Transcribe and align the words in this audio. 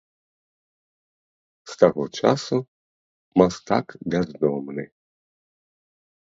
З 1.73 1.77
таго 1.81 2.03
часу 2.21 2.57
мастак 3.41 3.87
бяздомны. 4.15 4.83